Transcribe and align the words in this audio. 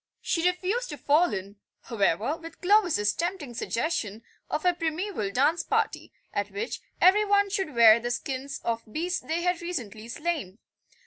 She 0.23 0.47
refused 0.49 0.89
to 0.89 0.97
fall 0.97 1.31
in, 1.31 1.57
however, 1.81 2.35
with 2.35 2.59
Clovis's 2.59 3.13
tempting 3.13 3.53
suggestion 3.53 4.23
of 4.49 4.65
a 4.65 4.73
primeval 4.73 5.29
dance 5.29 5.61
party, 5.61 6.11
at 6.33 6.49
which 6.49 6.81
every 6.99 7.23
one 7.23 7.51
should 7.51 7.75
wear 7.75 7.99
the 7.99 8.09
skins 8.09 8.59
of 8.63 8.81
beasts 8.91 9.19
they 9.19 9.43
had 9.43 9.61
recently 9.61 10.07
slain. 10.07 10.57